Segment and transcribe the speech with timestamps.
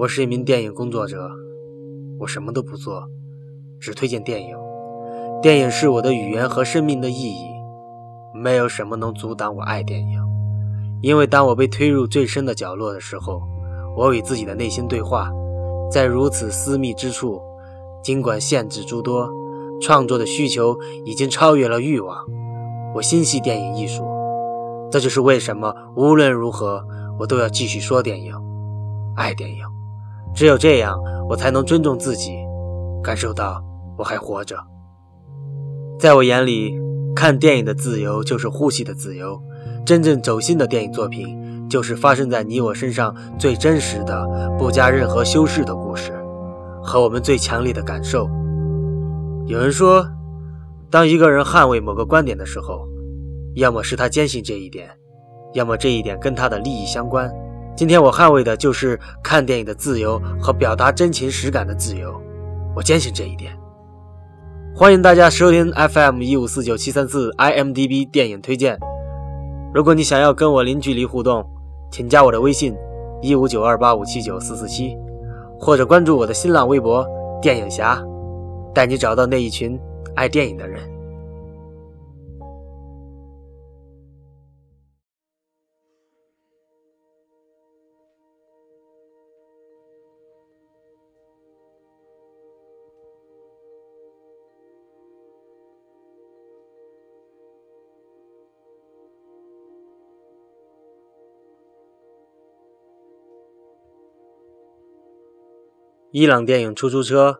[0.00, 1.30] 我是一名电影工作者，
[2.18, 3.06] 我什么都不做，
[3.78, 4.56] 只推荐电影。
[5.42, 7.44] 电影是我的语言和生命的意义，
[8.34, 10.18] 没有什么能阻挡我爱电影。
[11.02, 13.42] 因为当我被推入最深的角落的时候，
[13.94, 15.30] 我与自己的内心对话，
[15.92, 17.38] 在如此私密之处，
[18.02, 19.30] 尽管限制诸多，
[19.82, 20.74] 创作的需求
[21.04, 22.24] 已经超越了欲望。
[22.94, 24.02] 我心系电影艺术，
[24.90, 26.82] 这就是为什么无论如何，
[27.18, 28.34] 我都要继续说电影，
[29.14, 29.69] 爱电影。
[30.34, 30.98] 只有这样，
[31.28, 32.32] 我才能尊重自己，
[33.02, 33.62] 感受到
[33.98, 34.56] 我还活着。
[35.98, 36.78] 在我眼里，
[37.14, 39.40] 看电影的自由就是呼吸的自由。
[39.84, 44.26] 真正走心的电影作品，就是发生在你我身上最真实的、
[44.58, 46.12] 不加任何修饰的故事，
[46.82, 48.28] 和我们最强烈的感受。
[49.46, 50.06] 有人说，
[50.90, 52.86] 当一个人捍卫某个观点的时候，
[53.56, 54.88] 要么是他坚信这一点，
[55.54, 57.28] 要么这一点跟他的利益相关。
[57.80, 62.12] 今天我捍卫的就是看电影的自由和表达真情实感的自由，
[62.76, 63.58] 我坚信这一点。
[64.76, 68.78] 欢迎大家收听 FM 一五四九七三四 IMDB 电影推荐。
[69.72, 71.42] 如果你想要跟我零距离互动，
[71.90, 72.76] 请加我的微信
[73.22, 74.94] 一五九二八五七九四四七，
[75.58, 77.02] 或者关注我的新浪微博
[77.40, 77.98] “电影侠”，
[78.74, 79.80] 带你找到那一群
[80.14, 80.82] 爱电影的人。
[106.12, 107.30] 伊朗电影《出租车》，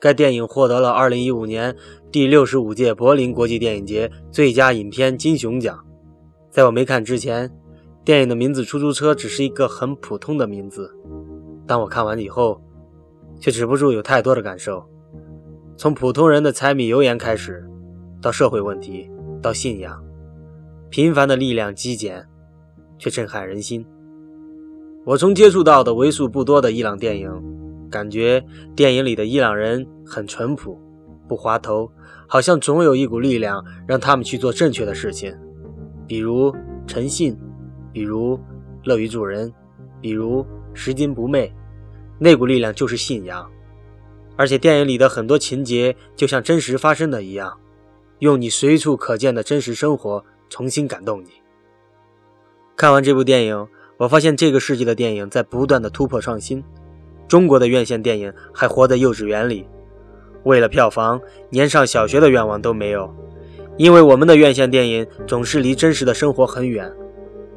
[0.00, 1.76] 该电影获得了2015年
[2.10, 5.78] 第六十五届柏林国际电影节最佳影片金熊奖。
[6.50, 7.48] 在我没看之前，
[8.04, 10.92] 电影的名字《出租车》只是一个很普通的名字。
[11.68, 12.60] 当我看完以后，
[13.38, 14.84] 却止不住有太多的感受。
[15.76, 17.64] 从普通人的柴米油盐开始，
[18.20, 19.08] 到社会问题，
[19.40, 20.02] 到信仰，
[20.90, 22.26] 平凡的力量极简，
[22.98, 23.86] 却震撼人心。
[25.04, 27.55] 我从接触到的为数不多的伊朗电影。
[27.90, 30.78] 感觉电影里的伊朗人很淳朴，
[31.28, 31.90] 不滑头，
[32.26, 35.36] 好像总有一股力量让他们去做正确的事情，
[36.06, 36.54] 比如
[36.86, 37.36] 诚信，
[37.92, 38.38] 比如
[38.84, 39.52] 乐于助人，
[40.00, 41.52] 比如拾金不昧。
[42.18, 43.50] 那股力量就是信仰。
[44.36, 47.58] 而且电影里的很多情节就像真实发生的一样，
[48.18, 51.30] 用你随处可见的真实生活重新感动你。
[52.76, 53.66] 看完这部电影，
[53.96, 56.62] 我发现这个世纪的电影在不断的突破创新。
[57.28, 59.66] 中国的院线电影还活在幼稚园里，
[60.44, 61.20] 为了票房，
[61.50, 63.12] 连上小学的愿望都没有。
[63.76, 66.90] 因为我们的院线电影总是离真实的生活很远，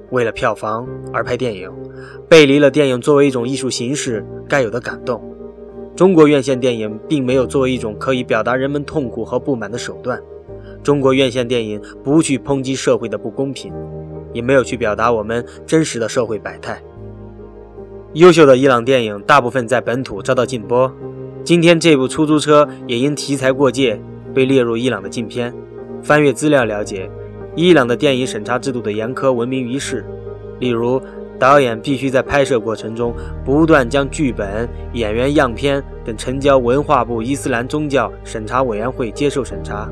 [0.09, 1.71] 为了票房而拍电影，
[2.27, 5.23] 背离了电影作为一种艺术形式该有的感动。
[5.95, 10.21] 中国院线电影并没有作为一种可以表达人们痛苦和不满的手段。
[10.81, 13.73] 中国院线电影不去抨击社会的不公平，
[14.33, 16.81] 也没有去表达我们真实的社会百态。
[18.13, 20.91] 优秀的伊朗电影大部分在本土遭到禁播。
[21.43, 24.01] 今天这部出租车也因题材过界
[24.33, 25.53] 被列入伊朗的禁片。
[26.01, 27.07] 翻阅资料了解，
[27.55, 30.03] 伊朗的电影审查制度的严苛闻名于世。
[30.57, 30.99] 例如，
[31.37, 33.13] 导演必须在拍摄过程中
[33.45, 39.87] 不断将剧本、演员样片等呈交文化部伊斯兰宗教审查委员会接受审查，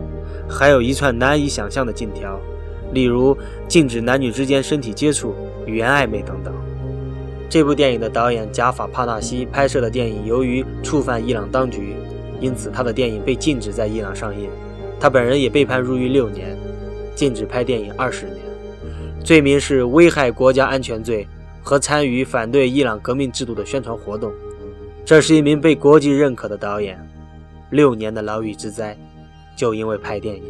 [0.50, 2.40] 还有一串难以想象的禁条，
[2.94, 5.36] 例如禁止男女之间身体接触、
[5.68, 6.52] 语言暧昧等等。
[7.50, 11.96] 这部电影的导演贾法·帕纳西拍摄的电影，由于触犯伊朗当局，
[12.41, 14.50] 因此他的电影被禁止在伊朗上映。
[15.00, 16.57] 他本人也被判入狱六年，
[17.16, 18.38] 禁止拍电影二十年，
[19.24, 21.25] 罪名是危害国家安全罪
[21.63, 24.33] 和参与反对伊朗革命制度的宣传活动。
[25.06, 27.00] 这是一名被国际认可的导演，
[27.69, 28.98] 六年的牢狱之灾，
[29.56, 30.44] 就因为拍电影。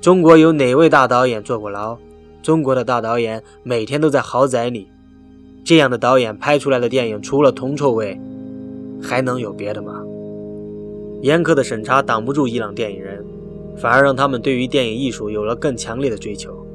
[0.00, 1.96] 中国有哪位大导演坐过牢？
[2.42, 4.90] 中国的大导演每天都在豪宅里。
[5.68, 8.18] 这样的导演拍出来的电影，除了铜臭味，
[9.02, 10.02] 还能有别的吗？
[11.20, 13.22] 严苛的审查挡不住伊朗电影人，
[13.76, 16.66] 反而让他们对于电影艺术有了更强烈的追求。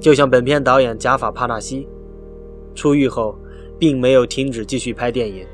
[0.00, 1.86] 就像本片导演贾法·帕纳西，
[2.74, 3.38] 出狱后
[3.78, 5.46] 并没有停止继续拍电影。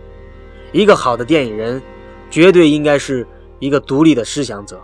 [0.73, 1.83] 一个好的电影人，
[2.31, 3.27] 绝对应该是
[3.59, 4.81] 一个独立的思想者。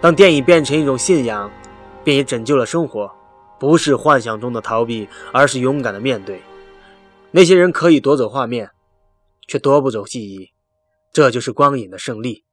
[0.00, 1.50] 当电影变成一种信仰，
[2.02, 3.10] 便也拯救了生活。
[3.58, 6.42] 不是幻想中的逃避，而是勇敢的面对。
[7.30, 8.70] 那些人可以夺走画面，
[9.46, 10.50] 却夺不走记忆，
[11.12, 12.44] 这就是光影的胜利。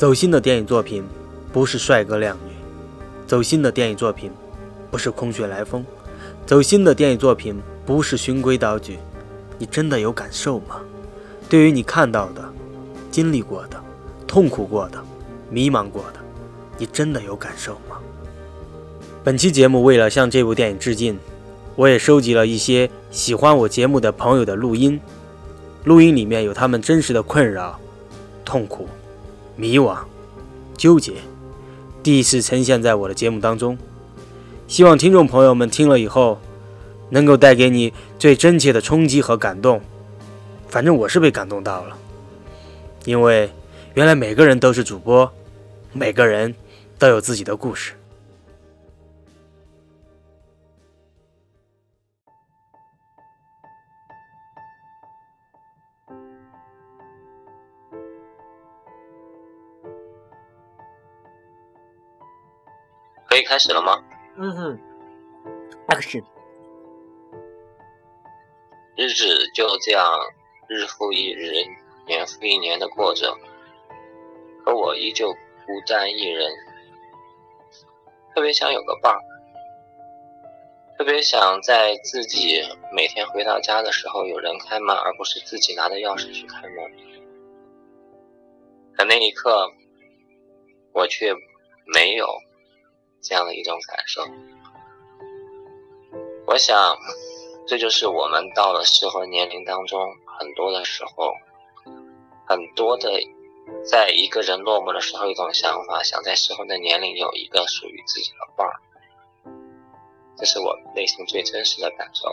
[0.00, 1.04] 走心的电影作品
[1.52, 2.54] 不是帅哥靓女，
[3.26, 4.32] 走心的电影作品
[4.90, 5.84] 不是空穴来风，
[6.46, 8.98] 走心的电影作品不是循规蹈矩。
[9.58, 10.80] 你真的有感受吗？
[11.50, 12.42] 对于你看到的、
[13.10, 13.78] 经历过的、
[14.26, 14.98] 痛苦过的、
[15.50, 16.20] 迷茫过的，
[16.78, 17.98] 你真的有感受吗？
[19.22, 21.18] 本期节目为了向这部电影致敬，
[21.76, 24.98] 我也收集了一些喜欢我节目的朋友的录音，
[25.84, 27.78] 录音里面有他们真实的困扰、
[28.46, 28.88] 痛苦。
[29.60, 29.98] 迷惘、
[30.74, 31.12] 纠结，
[32.02, 33.76] 第一次呈现在我的节目当中。
[34.66, 36.40] 希望听众朋友们听了以后，
[37.10, 39.82] 能够带给你最真切的冲击和感动。
[40.70, 41.98] 反正我是被感动到了，
[43.04, 43.50] 因为
[43.92, 45.30] 原来每个人都是主播，
[45.92, 46.54] 每个人
[46.98, 47.92] 都有自己的故事。
[63.30, 63.96] 可以开始了吗？
[64.38, 64.78] 嗯哼
[65.86, 66.24] ，Action。
[68.96, 70.04] 日子就这样
[70.68, 71.52] 日复一日、
[72.08, 73.32] 年复一年的过着，
[74.64, 76.50] 可我依旧孤单一人。
[78.34, 79.22] 特别想有个伴儿，
[80.98, 82.60] 特别想在自己
[82.92, 86.76] 每天回到家的时候有人开门，而不是自己拿着钥匙去开门。
[88.96, 89.70] 可那一刻，
[90.92, 91.32] 我却
[91.86, 92.26] 没有。
[93.22, 94.24] 这样的一种感受，
[96.46, 96.96] 我想，
[97.66, 101.34] 这就是我们到了适婚年龄当中，很多的时候，
[102.46, 103.10] 很多的，
[103.84, 108.80] 在一个人落寞的时候，一种想法，想在适婚的年龄有一个属于自己的伴儿，
[110.36, 112.28] 这是我内心最真实的感受。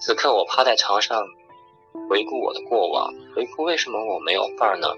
[0.00, 1.22] 此刻，我趴在床上，
[2.08, 4.88] 回顾我的过往，回顾为什么我没有伴儿呢？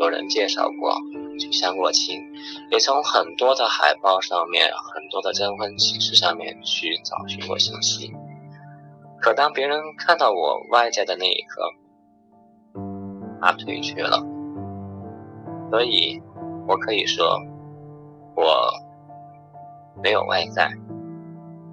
[0.00, 0.98] 有人介绍过。
[1.38, 2.20] 去相过亲，
[2.70, 8.12] 也从很多的海报上面、很多的征婚启事上面去找寻过信息。
[9.20, 11.62] 可当别人看到我外在的那一刻，
[13.40, 14.22] 他退却了。
[15.70, 16.22] 所以，
[16.68, 17.40] 我可以说，
[18.36, 18.70] 我
[20.02, 20.70] 没有外在。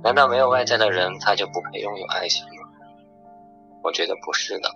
[0.04, 2.69] 难道没有外在的人，他就不配拥有爱情吗？
[3.84, 4.72] 我觉得不是的，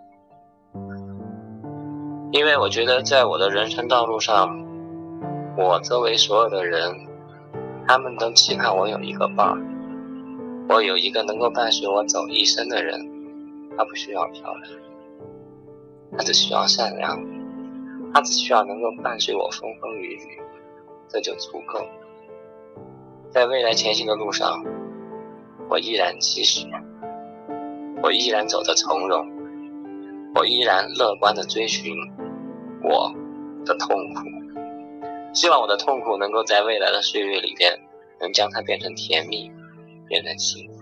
[2.32, 4.75] 因为我觉得在我的人生道路上。
[5.58, 7.08] 我周围所有的人，
[7.88, 9.58] 他们都期盼我有一个伴儿，
[10.68, 13.00] 我有一个能够伴随我走一生的人。
[13.78, 14.72] 他不需要漂亮，
[16.18, 17.20] 他只需要善良，
[18.14, 20.42] 他只需要能够伴随我风风雨雨，
[21.08, 21.86] 这就足够。
[23.30, 24.64] 在未来前行的路上，
[25.70, 26.68] 我依然继续，
[28.02, 29.26] 我依然走得从容，
[30.36, 31.94] 我依然乐观的追寻
[32.82, 33.14] 我
[33.66, 34.35] 的痛苦。
[35.36, 37.78] 希望我的痛苦能够在未来的岁月里边，
[38.22, 39.52] 能将它变成甜蜜，
[40.08, 40.76] 变成幸福。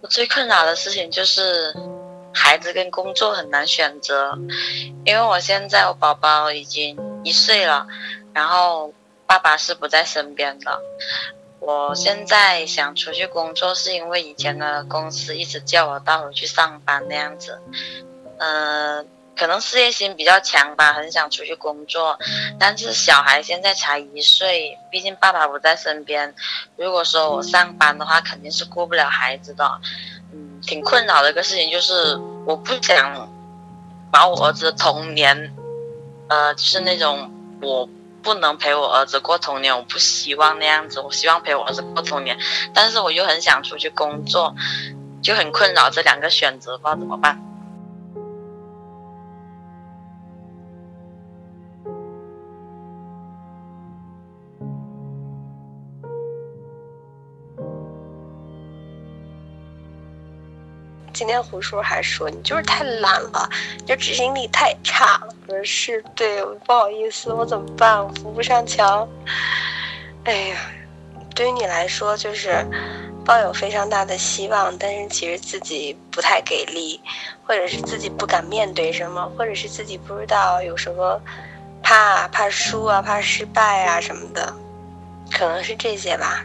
[0.00, 1.74] 我最困扰的事情就是。
[2.38, 4.38] 孩子跟工作很难选择，
[5.06, 6.94] 因为我现在我宝宝已经
[7.26, 7.84] 一岁了，
[8.32, 8.94] 然后
[9.26, 10.80] 爸爸是不在身边的。
[11.58, 17.60] 我现在想出去工作，是因为以前的公司一直叫我到回去上班那样子。
[18.38, 19.04] 嗯，
[19.36, 22.16] 可能事业心比较强吧，很想出去工作。
[22.60, 26.32] 但是小孩现在才一岁，毕竟爸爸不在身边。
[26.76, 29.80] 如果说我上班的话，肯定是顾不了孩子的。
[30.32, 32.16] 嗯挺困扰的一个事情就是，
[32.46, 33.28] 我不想
[34.12, 35.52] 把我儿子的童年，
[36.28, 37.30] 呃，就是那种
[37.62, 37.88] 我
[38.22, 42.36] 不能陪我儿子过童年，我不希望那样子，我希望陪我儿子过童年，
[42.74, 44.54] 但是我又很想出去工作，
[45.22, 47.40] 就很困扰这两个选择，不知道怎么办。
[61.16, 65.28] 今天胡叔还说你就是太懒了，你就执行力太差了。
[65.46, 68.04] 我说是对，不好意思，我怎么办？
[68.04, 69.08] 我扶不上墙。
[70.24, 70.58] 哎呀，
[71.34, 72.62] 对于你来说就是
[73.24, 77.00] 抱有非常大的希望，但是其实自己不太给力，
[77.46, 81.18] 或者是自己不敢面对什么，或者是自己不知道有什么
[81.82, 84.52] 怕怕输啊，怕失败啊什么的，
[85.32, 86.44] 可能是这些吧。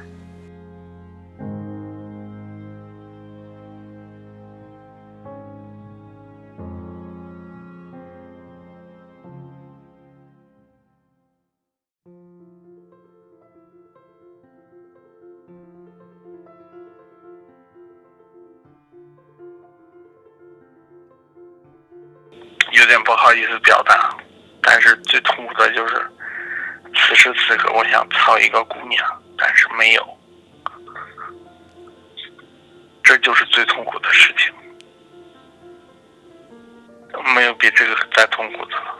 [22.81, 24.09] 有点不好意思表达，
[24.63, 26.03] 但是最痛苦的就是
[26.95, 30.17] 此时此刻，我想操一个姑娘，但是没有，
[33.03, 34.51] 这就是最痛苦的事情，
[37.35, 38.95] 没有比这个再痛苦的了。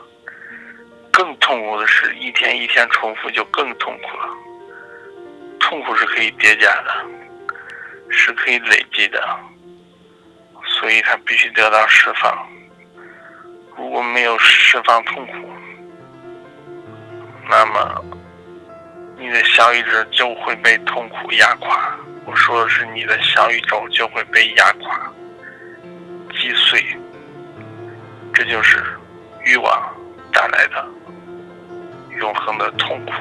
[1.12, 4.28] 更痛苦的是一天一天重复，就更痛苦了。
[5.60, 7.04] 痛苦是可以叠加的，
[8.12, 9.40] 是可以累积的，
[10.68, 12.48] 所以它必须得到释放。
[13.92, 15.34] 我没有释放痛苦，
[17.50, 18.06] 那么
[19.18, 21.94] 你的小宇宙就会被痛苦压垮。
[22.26, 25.12] 我说的是你的小宇宙就会被压垮、
[26.40, 26.82] 击碎。
[28.34, 28.82] 这就是
[29.44, 29.94] 欲望
[30.32, 30.88] 带来的
[32.18, 33.12] 永恒的痛苦。